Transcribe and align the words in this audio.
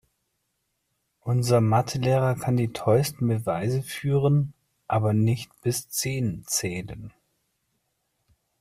Unser 1.19 1.61
Mathe-Lehrer 1.61 2.33
kann 2.33 2.57
die 2.57 2.73
tollsten 2.73 3.27
Beweise 3.27 3.83
führen, 3.83 4.55
aber 4.87 5.13
nicht 5.13 5.51
bis 5.61 5.89
zehn 5.89 6.43
zählen. 6.47 7.13